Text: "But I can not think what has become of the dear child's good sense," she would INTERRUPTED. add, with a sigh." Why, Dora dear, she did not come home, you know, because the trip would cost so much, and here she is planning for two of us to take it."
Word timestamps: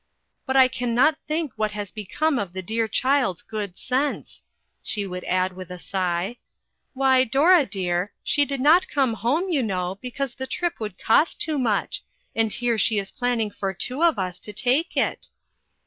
"But 0.47 0.57
I 0.57 0.67
can 0.67 0.95
not 0.95 1.19
think 1.27 1.51
what 1.57 1.69
has 1.77 1.91
become 1.91 2.39
of 2.39 2.53
the 2.53 2.63
dear 2.63 2.87
child's 2.87 3.43
good 3.43 3.77
sense," 3.77 4.43
she 4.81 5.05
would 5.05 5.21
INTERRUPTED. 5.25 5.51
add, 5.51 5.53
with 5.55 5.69
a 5.69 5.77
sigh." 5.77 6.37
Why, 6.95 7.23
Dora 7.23 7.67
dear, 7.67 8.11
she 8.23 8.43
did 8.43 8.61
not 8.61 8.87
come 8.87 9.13
home, 9.13 9.49
you 9.49 9.61
know, 9.61 9.99
because 10.01 10.33
the 10.33 10.47
trip 10.47 10.79
would 10.79 10.97
cost 10.97 11.43
so 11.43 11.59
much, 11.59 12.03
and 12.35 12.51
here 12.51 12.79
she 12.79 12.97
is 12.97 13.11
planning 13.11 13.51
for 13.51 13.75
two 13.75 14.01
of 14.03 14.17
us 14.17 14.39
to 14.39 14.51
take 14.51 14.97
it." 14.97 15.27